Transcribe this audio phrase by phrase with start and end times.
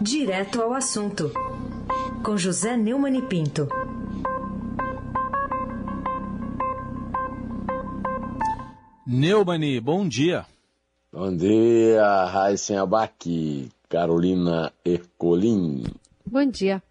[0.00, 1.30] Direto ao assunto,
[2.24, 3.68] com José Neumann e Pinto.
[9.06, 10.46] Neumani, bom dia.
[11.12, 15.84] Bom dia, Raíssen Abac, Carolina Ercolim.
[16.24, 16.82] Bom dia.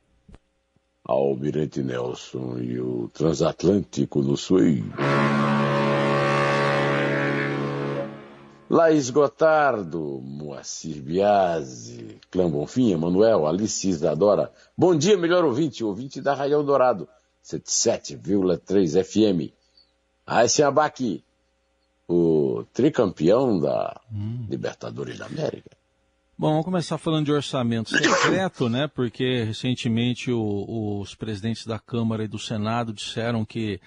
[1.03, 4.83] Almirante Nelson e o Transatlântico no Sul.
[8.69, 14.51] Laís Gotardo, Moacir Biasi, Clã Bonfim, Emanuel, Alice Isadora.
[14.77, 17.09] Bom dia, melhor ouvinte, ouvinte da Raião Dourado,
[17.43, 19.51] 77,3 FM.
[20.27, 21.23] Raíssen Abac,
[22.07, 24.45] o tricampeão da hum.
[24.47, 25.71] Libertadores da América.
[26.37, 28.87] Bom, vamos começar falando de orçamento secreto, né?
[28.87, 33.81] Porque recentemente o, os presidentes da Câmara e do Senado disseram que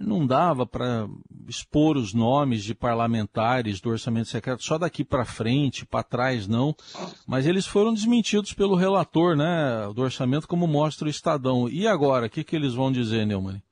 [0.00, 1.06] não dava para
[1.46, 6.74] expor os nomes de parlamentares do orçamento secreto só daqui para frente, para trás não,
[7.26, 11.68] mas eles foram desmentidos pelo relator, né, do orçamento, como mostra o Estadão.
[11.68, 13.62] E agora, o que, que eles vão dizer, Neumann?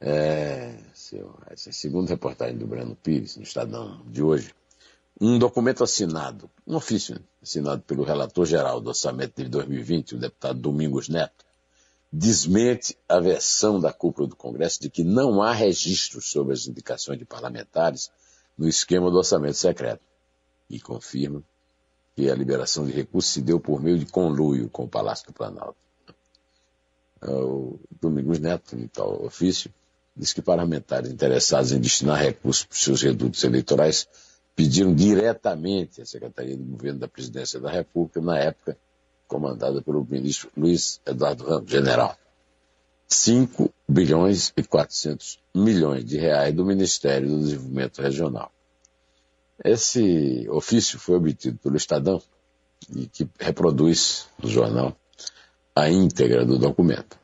[0.00, 4.52] É, seu, essa é a segunda reportagem do Breno Pires, no Estadão de hoje.
[5.18, 10.60] Um documento assinado, um ofício assinado pelo relator geral do orçamento de 2020, o deputado
[10.60, 11.45] Domingos Neto,
[12.12, 17.18] desmente a versão da cúpula do Congresso de que não há registros sobre as indicações
[17.18, 18.10] de parlamentares
[18.56, 20.04] no esquema do orçamento secreto
[20.68, 21.42] e confirma
[22.14, 25.32] que a liberação de recursos se deu por meio de conluio com o Palácio do
[25.32, 25.76] Planalto.
[27.22, 29.72] O Domingos Neto, em tal ofício,
[30.16, 34.08] diz que parlamentares interessados em destinar recursos para os seus redutos eleitorais
[34.54, 38.78] pediram diretamente à Secretaria de Governo da Presidência da República, na época
[39.26, 42.16] comandada pelo ministro Luiz Eduardo Ramos, general.
[43.08, 48.50] 5 bilhões e 400 milhões de reais do Ministério do Desenvolvimento Regional.
[49.64, 52.20] Esse ofício foi obtido pelo Estadão
[52.94, 54.96] e que reproduz no jornal
[55.74, 57.16] a íntegra do documento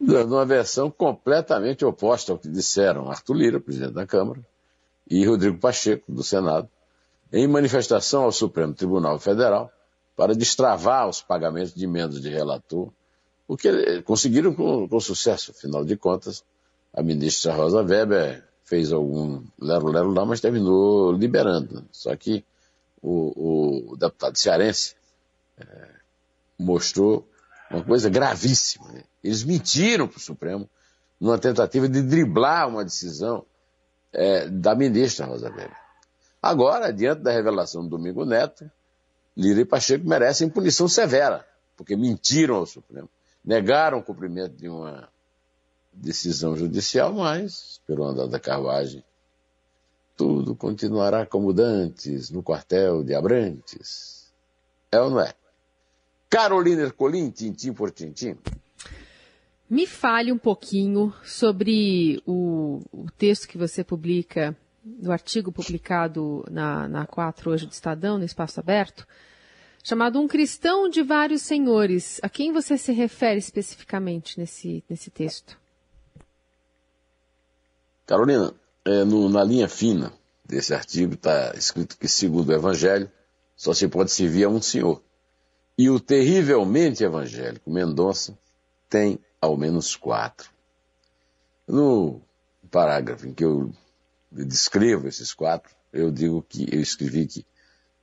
[0.00, 4.40] dando uma versão completamente oposta ao que disseram Arthur Lira, presidente da Câmara,
[5.10, 6.68] e Rodrigo Pacheco, do Senado,
[7.32, 9.70] em manifestação ao Supremo Tribunal Federal
[10.18, 12.90] para destravar os pagamentos de emendas de relator,
[13.46, 15.52] o que conseguiram com, com sucesso.
[15.52, 16.44] Afinal de contas,
[16.92, 21.84] a ministra Rosa Weber fez algum lero-lero lá, mas terminou liberando.
[21.92, 22.44] Só que
[23.00, 24.96] o, o deputado cearense
[25.56, 25.88] é,
[26.58, 27.24] mostrou
[27.70, 28.88] uma coisa gravíssima.
[28.88, 29.04] Né?
[29.22, 30.68] Eles mentiram para o Supremo
[31.20, 33.46] numa tentativa de driblar uma decisão
[34.12, 35.76] é, da ministra Rosa Weber.
[36.42, 38.68] Agora, diante da revelação do Domingo Neto,
[39.38, 43.08] Lira e Pacheco merecem punição severa, porque mentiram ao Supremo,
[43.44, 45.08] negaram o cumprimento de uma
[45.92, 49.04] decisão judicial, mas, pelo andar da carruagem,
[50.16, 54.26] tudo continuará como dantes no quartel de Abrantes.
[54.90, 55.32] É ou não é?
[56.28, 58.36] Carolina Ercolim, tintim por tintim.
[59.70, 66.88] Me fale um pouquinho sobre o, o, texto que você publica, do artigo publicado na,
[66.88, 69.06] na 4 hoje do Estadão, no Espaço Aberto,
[69.88, 72.20] chamado Um Cristão de Vários Senhores.
[72.22, 75.58] A quem você se refere especificamente nesse, nesse texto?
[78.06, 78.52] Carolina,
[78.84, 80.12] é, no, na linha fina
[80.44, 83.10] desse artigo está escrito que, segundo o Evangelho,
[83.56, 85.02] só se pode servir a um Senhor.
[85.78, 88.38] E o terrivelmente evangélico Mendonça
[88.90, 90.50] tem ao menos quatro.
[91.66, 92.20] No
[92.70, 93.72] parágrafo em que eu
[94.30, 97.46] descrevo esses quatro, eu digo que eu escrevi que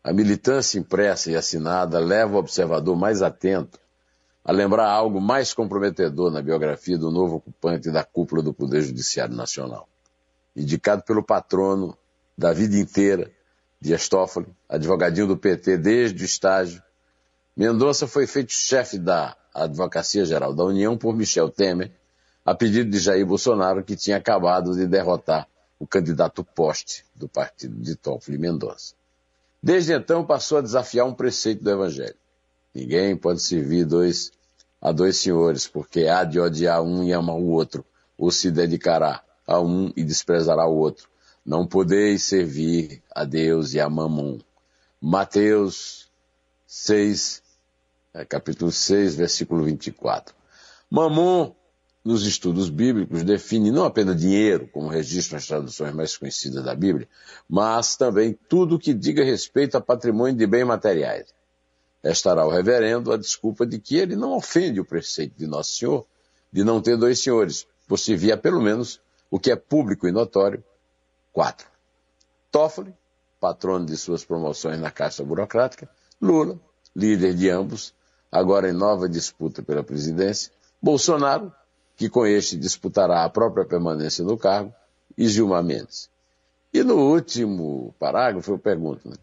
[0.06, 3.80] a militância impressa e assinada leva o observador mais atento
[4.44, 9.36] a lembrar algo mais comprometedor na biografia do novo ocupante da cúpula do Poder Judiciário
[9.36, 9.90] Nacional.
[10.56, 11.98] Indicado pelo patrono
[12.38, 13.32] da vida inteira,
[13.82, 16.84] Dias Toffoli, advogadinho do PT desde o estágio,
[17.58, 21.92] Mendonça foi feito chefe da Advocacia Geral da União por Michel Temer,
[22.46, 25.48] a pedido de Jair Bolsonaro, que tinha acabado de derrotar
[25.80, 28.94] o candidato poste do partido de Toffoli Mendonça.
[29.62, 32.16] Desde então passou a desafiar um preceito do Evangelho.
[32.74, 34.31] Ninguém pode servir dois,
[34.81, 37.86] a dois senhores, porque há de odiar um e amar o outro,
[38.18, 41.07] ou se dedicará a um e desprezará o outro.
[41.46, 44.40] Não podeis servir a Deus e a Mamon.
[45.00, 46.12] Mateus
[46.66, 47.44] 6,
[48.13, 50.36] é, capítulo 6, versículo 24.
[50.90, 51.54] Mamon,
[52.06, 57.10] nos estudos bíblicos, define não apenas dinheiro, como registro nas traduções mais conhecidas da Bíblia,
[57.50, 61.34] mas também tudo que diga respeito a patrimônio de bens materiais.
[62.04, 66.06] Estará o reverendo a desculpa de que ele não ofende o preceito de Nosso Senhor
[66.54, 69.01] de não ter dois senhores, por se via pelo menos
[69.31, 70.63] o que é público e notório,
[71.34, 71.68] quatro.
[72.51, 72.94] Toffoli,
[73.40, 75.90] patrono de suas promoções na Caixa Burocrática,
[76.22, 76.60] Lula,
[76.96, 77.96] líder de ambos,
[78.31, 80.51] agora em nova disputa pela presidência,
[80.81, 81.51] Bolsonaro,
[81.95, 84.74] que com este disputará a própria permanência no cargo,
[85.18, 86.09] e Gilmar Mendes.
[86.74, 89.15] E no último parágrafo eu pergunto, né?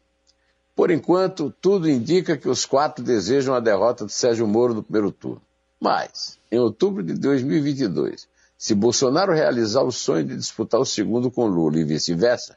[0.75, 5.13] Por enquanto, tudo indica que os quatro desejam a derrota de Sérgio Moro no primeiro
[5.13, 5.43] turno.
[5.79, 8.27] Mas, em outubro de 2022,
[8.57, 12.57] se Bolsonaro realizar o sonho de disputar o segundo com Lula e vice-versa,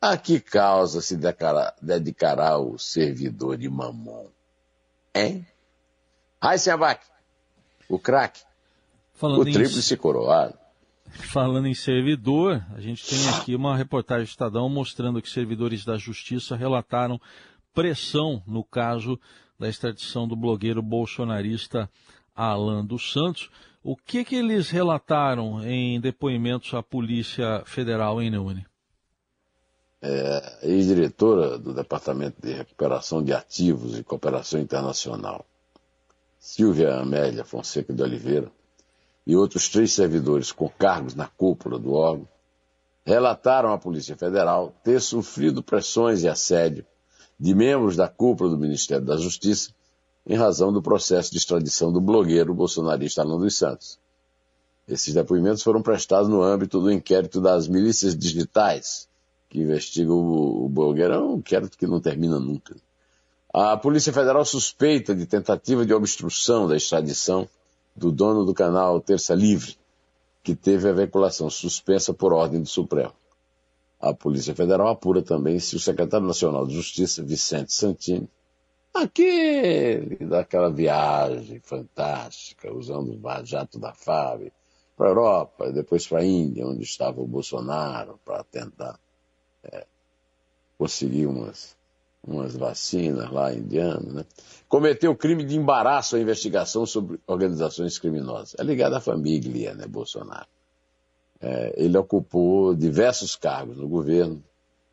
[0.00, 1.16] a que causa se
[1.80, 4.26] dedicará o servidor de Mamon?
[5.14, 5.46] Hein?
[6.42, 7.04] Raíssa Abac,
[7.88, 8.42] o craque,
[9.20, 9.96] o tríplice em...
[9.96, 10.54] coroado.
[11.10, 15.96] Falando em servidor, a gente tem aqui uma reportagem do Estadão mostrando que servidores da
[15.96, 17.20] Justiça relataram
[17.72, 19.18] pressão no caso
[19.58, 21.90] da extradição do blogueiro bolsonarista
[22.34, 23.50] Alan dos Santos.
[23.82, 28.66] O que, que eles relataram em depoimentos à Polícia Federal em Neune?
[30.00, 35.44] É, ex-diretora do Departamento de Recuperação de Ativos e Cooperação Internacional,
[36.38, 38.52] Silvia Amélia Fonseca de Oliveira,
[39.28, 42.26] e outros três servidores com cargos na cúpula do órgão
[43.04, 46.84] relataram à Polícia Federal ter sofrido pressões e assédio
[47.38, 49.70] de membros da cúpula do Ministério da Justiça
[50.26, 53.98] em razão do processo de extradição do blogueiro bolsonarista Alan dos Santos.
[54.86, 59.08] Esses depoimentos foram prestados no âmbito do inquérito das milícias digitais,
[59.50, 61.12] que investigam o, o blogueiro.
[61.12, 62.74] É um inquérito que não termina nunca.
[63.52, 67.48] A Polícia Federal suspeita de tentativa de obstrução da extradição
[67.98, 69.76] do dono do canal Terça Livre,
[70.42, 73.12] que teve a veiculação suspensa por ordem do Supremo.
[74.00, 78.30] A Polícia Federal apura também se o secretário nacional de Justiça, Vicente Santini,
[78.94, 84.52] aquele daquela viagem fantástica, usando o jato da FAB,
[84.96, 88.98] para a Europa depois para a Índia, onde estava o Bolsonaro, para tentar
[89.64, 89.86] é,
[90.76, 91.77] conseguir umas
[92.26, 94.24] umas vacinas lá indianas, né?
[94.68, 98.54] cometeu crime de embaraço à investigação sobre organizações criminosas.
[98.58, 100.46] É ligado à família, né, Bolsonaro.
[101.40, 104.42] É, ele ocupou diversos cargos no governo,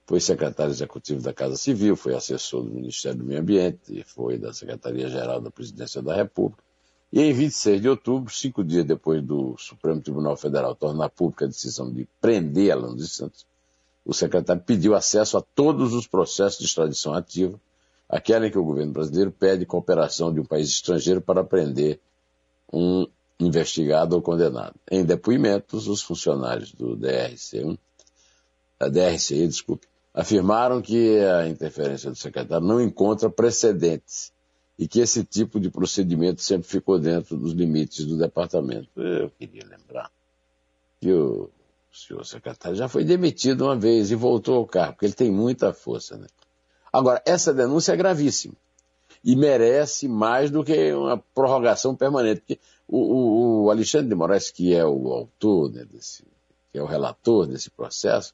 [0.06, 4.54] foi secretário executivo da Casa Civil, foi assessor do Ministério do Meio Ambiente, foi da
[4.54, 6.64] Secretaria-Geral da Presidência da República.
[7.12, 11.48] E em 26 de outubro, cinco dias depois do Supremo Tribunal Federal tornar pública a
[11.48, 13.48] decisão de prender Alan dos Santos,
[14.06, 17.60] o secretário pediu acesso a todos os processos de extradição ativa,
[18.08, 22.00] aquela em que o governo brasileiro pede cooperação de um país estrangeiro para prender
[22.72, 23.08] um
[23.40, 24.76] investigado ou condenado.
[24.90, 27.78] Em depoimentos, os funcionários do DRC1,
[28.80, 34.32] da DRCI, desculpe, afirmaram que a interferência do secretário não encontra precedentes
[34.78, 38.90] e que esse tipo de procedimento sempre ficou dentro dos limites do departamento.
[38.96, 40.12] Eu queria lembrar
[41.00, 41.50] que o
[41.96, 45.74] senhor secretário já foi demitido uma vez e voltou ao cargo, porque ele tem muita
[45.74, 46.18] força.
[46.18, 46.28] Né?
[46.92, 48.54] Agora, essa denúncia é gravíssima
[49.24, 52.42] e merece mais do que uma prorrogação permanente.
[52.42, 56.24] Porque o, o, o Alexandre de Moraes, que é o autor, né, desse,
[56.72, 58.34] que é o relator desse processo,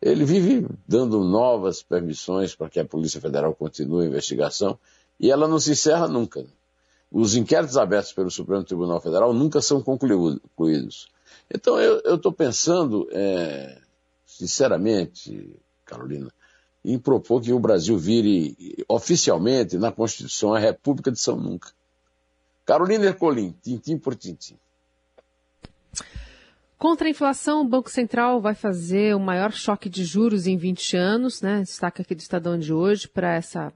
[0.00, 4.78] ele vive dando novas permissões para que a Polícia Federal continue a investigação
[5.18, 6.44] e ela não se encerra nunca.
[7.10, 11.08] Os inquéritos abertos pelo Supremo Tribunal Federal nunca são concluídos.
[11.52, 13.78] Então eu estou pensando, é,
[14.24, 16.30] sinceramente, Carolina,
[16.84, 21.70] em propor que o Brasil vire oficialmente na Constituição a República de São Nunca.
[22.64, 24.56] Carolina Ercolim, tintim por tintim.
[26.78, 30.96] Contra a inflação, o Banco Central vai fazer o maior choque de juros em 20
[30.96, 31.60] anos, né?
[31.60, 33.72] Destaca aqui do Estadão de hoje para essa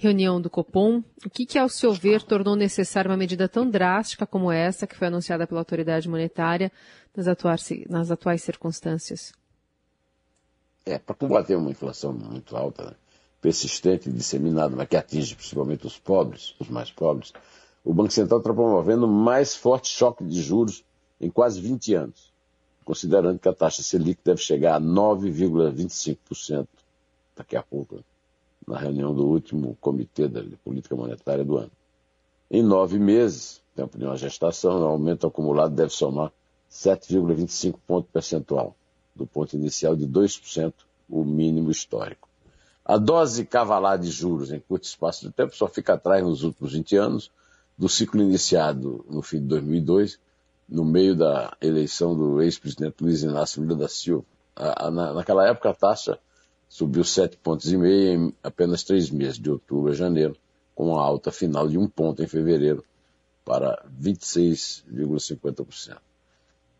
[0.00, 1.02] reunião do Copom.
[1.24, 4.96] O que, que, ao seu ver, tornou necessária uma medida tão drástica como essa, que
[4.96, 6.72] foi anunciada pela autoridade monetária
[7.14, 9.32] nas atuais, nas atuais circunstâncias?
[10.86, 12.94] É, para combater uma inflação muito alta, né,
[13.42, 17.34] persistente e disseminada, mas que atinge principalmente os pobres, os mais pobres,
[17.84, 20.82] o Banco Central está promovendo o mais forte choque de juros
[21.20, 22.32] em quase 20 anos,
[22.86, 26.66] considerando que a taxa Selic deve chegar a 9,25%
[27.36, 27.96] daqui a pouco.
[27.96, 28.02] Né
[28.70, 31.72] na reunião do último Comitê de Política Monetária do ano.
[32.48, 36.32] Em nove meses, tempo de uma gestação, o aumento acumulado deve somar
[36.70, 38.76] 7,25 ponto percentual,
[39.14, 40.72] do ponto inicial de 2%,
[41.08, 42.28] o mínimo histórico.
[42.84, 46.72] A dose cavalar de juros em curto espaço de tempo só fica atrás nos últimos
[46.72, 47.30] 20 anos
[47.76, 50.18] do ciclo iniciado no fim de 2002,
[50.68, 54.24] no meio da eleição do ex-presidente Luiz Inácio Lula da Silva.
[55.14, 56.20] naquela época, a taxa
[56.70, 60.36] subiu 7,5 pontos e meio em apenas três meses, de outubro a janeiro,
[60.72, 62.84] com uma alta final de um ponto em fevereiro
[63.44, 65.98] para 26,50%.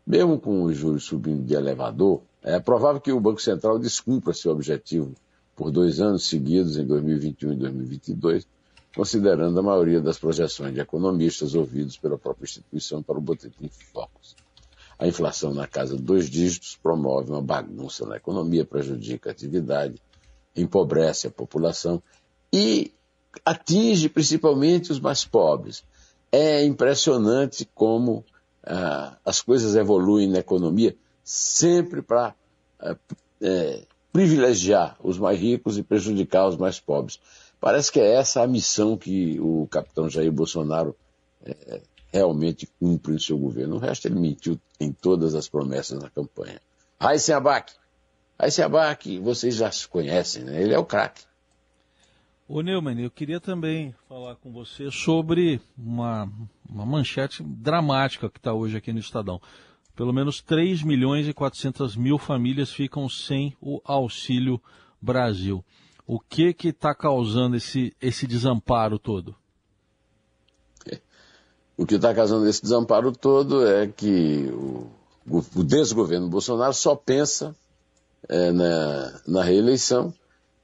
[0.07, 4.53] Mesmo com os juros subindo de elevador, é provável que o Banco Central descumpra seu
[4.53, 5.13] objetivo
[5.55, 8.47] por dois anos seguidos, em 2021 e 2022,
[8.95, 14.37] considerando a maioria das projeções de economistas ouvidos pela própria instituição para o Boletim Focus.
[15.01, 19.95] A inflação na casa de dois dígitos promove uma bagunça na economia, prejudica a atividade,
[20.55, 21.99] empobrece a população
[22.53, 22.93] e
[23.43, 25.83] atinge principalmente os mais pobres.
[26.31, 28.23] É impressionante como
[28.63, 32.35] ah, as coisas evoluem na economia sempre para
[32.79, 32.95] ah,
[33.41, 33.81] é,
[34.13, 37.19] privilegiar os mais ricos e prejudicar os mais pobres.
[37.59, 40.95] Parece que é essa a missão que o capitão Jair Bolsonaro
[41.43, 43.75] é, realmente cumpre em seu governo.
[43.75, 46.59] O resto ele mentiu em todas as promessas na campanha.
[46.99, 47.73] Raíssen Abac.
[48.39, 50.61] Raíssen Abac, vocês já se conhecem, né?
[50.61, 51.23] Ele é o craque.
[52.47, 56.29] Ô Neumann, eu queria também falar com você sobre uma,
[56.69, 59.41] uma manchete dramática que está hoje aqui no Estadão.
[59.95, 64.61] Pelo menos 3 milhões e 400 mil famílias ficam sem o Auxílio
[65.01, 65.63] Brasil.
[66.05, 69.33] O que que está causando esse, esse desamparo todo?
[71.81, 74.87] O que está causando esse desamparo todo é que o,
[75.55, 77.55] o desgoverno Bolsonaro só pensa
[78.29, 80.13] é, na, na reeleição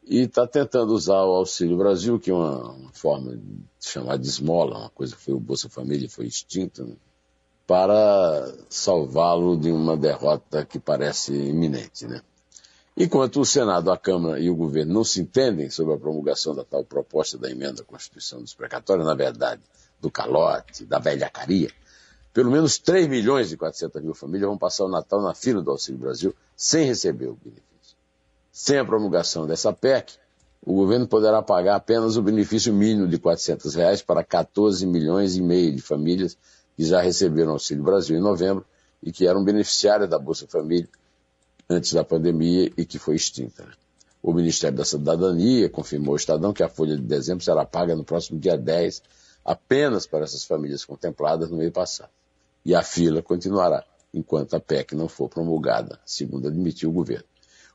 [0.05, 4.27] e está tentando usar o Auxílio Brasil, que é uma, uma, forma de chamar de
[4.27, 6.93] esmola, uma coisa que foi o Bolsa Família, foi extinto, né?
[7.65, 12.05] para salvá-lo de uma derrota que parece iminente.
[12.05, 12.21] Né?
[12.99, 16.63] Enquanto o Senado, a Câmara e o governo não se entendem sobre a promulgação da
[16.63, 19.61] tal proposta da emenda à Constituição dos precatórios, na verdade,
[20.01, 21.69] do calote, da velhacaria,
[22.33, 25.69] pelo menos 3 milhões e 400 mil famílias vão passar o Natal na fila do
[25.69, 27.95] Auxílio Brasil sem receber o benefício.
[28.51, 30.13] Sem a promulgação dessa PEC,
[30.65, 35.41] o governo poderá pagar apenas o benefício mínimo de 400 reais para 14 milhões e
[35.43, 36.35] meio de famílias
[36.75, 38.65] que já receberam Auxílio Brasil em novembro
[39.03, 40.89] e que eram beneficiárias da Bolsa Família
[41.69, 43.67] antes da pandemia e que foi extinta.
[44.21, 48.03] O Ministério da Cidadania confirmou ao Estadão que a folha de dezembro será paga no
[48.03, 49.01] próximo dia 10
[49.43, 52.09] apenas para essas famílias contempladas no mês passado.
[52.65, 57.25] E a fila continuará enquanto a PEC não for promulgada, segundo admitiu o governo.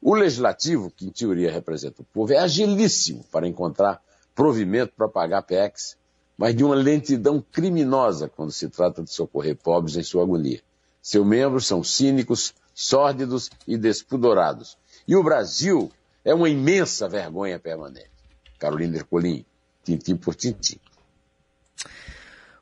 [0.01, 4.03] O legislativo, que em teoria representa o povo, é agilíssimo para encontrar
[4.35, 5.97] provimento para pagar PECs,
[6.37, 10.61] mas de uma lentidão criminosa quando se trata de socorrer pobres em sua agonia.
[11.01, 14.77] Seus membros são cínicos, sórdidos e despudorados.
[15.07, 15.91] E o Brasil
[16.25, 18.11] é uma imensa vergonha permanente.
[18.59, 19.45] Carolina Ercolim,
[19.83, 20.79] tintim por tintim.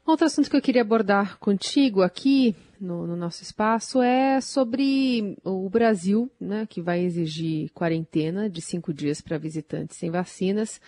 [0.06, 5.68] Outro assunto que eu queria abordar contigo aqui no, no, nosso espaço é sobre o
[5.68, 10.80] Brasil, né, que vai exigir quarentena de cinco dias para visitantes sem vacinas,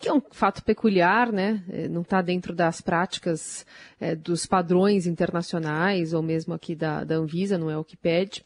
[0.00, 1.62] que é um fato peculiar, né?
[1.68, 3.66] É, não está dentro das práticas
[4.00, 8.42] é, dos padrões internacionais ou mesmo aqui da, da Anvisa, não é o que pede.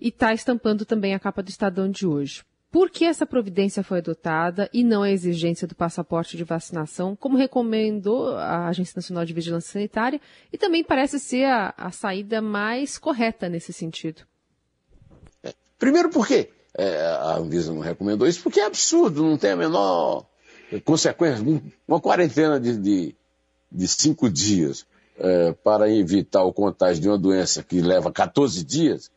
[0.00, 2.42] E está estampando também a capa do Estadão de hoje.
[2.70, 7.36] Por que essa providência foi adotada e não a exigência do passaporte de vacinação, como
[7.36, 12.96] recomendou a Agência Nacional de Vigilância Sanitária, e também parece ser a, a saída mais
[12.96, 14.22] correta nesse sentido?
[15.42, 16.50] É, primeiro, por quê?
[16.76, 18.42] É, a Anvisa não recomendou isso?
[18.42, 20.26] Porque é absurdo, não tem a menor
[20.84, 21.44] consequência.
[21.86, 23.16] Uma quarentena de, de,
[23.70, 24.86] de cinco dias
[25.18, 29.10] é, para evitar o contágio de uma doença que leva 14 dias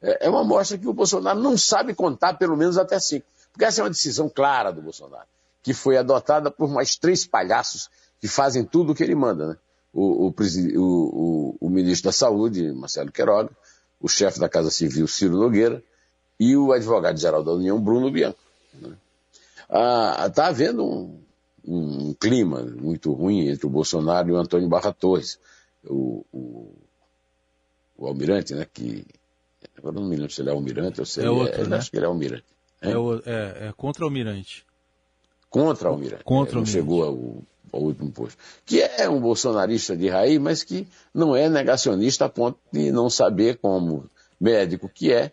[0.00, 3.26] é, é uma mostra que o Bolsonaro não sabe contar pelo menos até cinco.
[3.52, 5.26] Porque essa é uma decisão clara do Bolsonaro,
[5.62, 9.48] que foi adotada por mais três palhaços que fazem tudo o que ele manda.
[9.48, 9.56] Né?
[9.92, 10.34] O, o,
[10.76, 13.50] o, o ministro da Saúde, Marcelo Queiroga,
[14.00, 15.82] o chefe da Casa Civil, Ciro Nogueira,
[16.38, 18.38] e o advogado-geral da União, Bruno Bianco.
[19.68, 20.16] Está né?
[20.18, 21.22] ah, tá havendo um,
[21.64, 25.38] um, clima muito ruim entre o Bolsonaro e o Antônio Barra Torres,
[25.84, 26.74] o, o,
[27.96, 29.06] o almirante, né, que
[29.78, 31.76] Agora não me lembro se ele é almirante ou se é ele outro, é, né?
[31.76, 32.44] Acho que ele é almirante.
[32.80, 34.66] É, o, é, é contra almirante.
[35.48, 36.24] Contra almirante.
[36.24, 36.70] Contra é, almirante.
[36.70, 38.38] Chegou ao, ao, último posto.
[38.66, 43.08] Que é um bolsonarista de raiz, mas que não é negacionista a ponto de não
[43.08, 44.08] saber como
[44.40, 45.32] médico que é,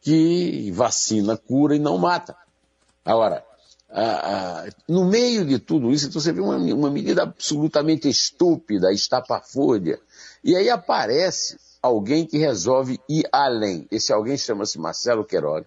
[0.00, 2.36] que vacina, cura e não mata.
[3.04, 3.44] Agora,
[3.92, 8.92] a, a, no meio de tudo isso, então você vê uma, uma medida absolutamente estúpida,
[8.92, 10.00] estapafúrdia.
[10.44, 13.86] E aí aparece alguém que resolve ir além.
[13.90, 15.66] Esse alguém chama-se Marcelo Queiroga.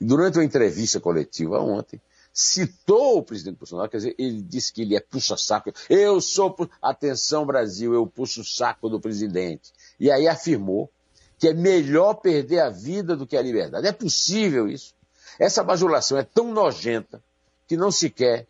[0.00, 2.00] Durante uma entrevista coletiva ontem,
[2.32, 5.72] citou o presidente Bolsonaro, quer dizer, ele disse que ele é puxa-saco.
[5.90, 9.72] Eu sou, atenção Brasil, eu puxo o saco do presidente.
[9.98, 10.90] E aí afirmou
[11.38, 13.86] que é melhor perder a vida do que a liberdade.
[13.86, 14.94] É possível isso?
[15.38, 17.22] Essa bajulação é tão nojenta
[17.68, 18.46] que não sequer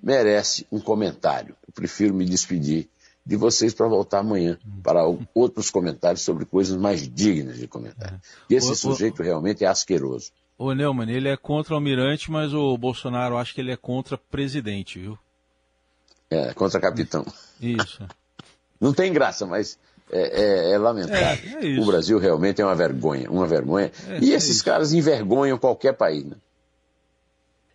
[0.00, 1.56] merece um comentário.
[1.66, 2.88] Eu prefiro me despedir
[3.24, 5.02] de vocês para voltar amanhã para
[5.34, 8.20] outros comentários sobre coisas mais dignas de comentário.
[8.48, 10.30] E esse o, sujeito o, realmente é asqueroso.
[10.56, 14.16] Ô Neumann, ele é contra o almirante, mas o Bolsonaro acha que ele é contra
[14.16, 15.18] presidente, viu?
[16.30, 17.26] É, contra capitão.
[17.60, 18.06] Isso.
[18.80, 19.78] Não tem graça, mas
[20.10, 21.58] é, é, é lamentável.
[21.60, 23.92] É, é o Brasil realmente é uma vergonha, uma vergonha.
[24.08, 26.24] É, e é esses caras envergonham qualquer país.
[26.24, 26.36] Né?